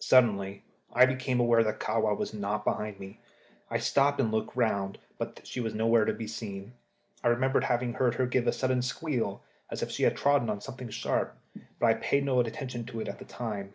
[0.00, 3.20] Suddenly I became aware that Kahwa was not behind me.
[3.70, 6.74] I stopped and looked round, but she was nowhere to be seen.
[7.24, 9.40] I remembered having heard her give a sudden squeal,
[9.70, 11.38] as if she had trodden on something sharp,
[11.78, 13.72] but I had paid no attention to it at the time.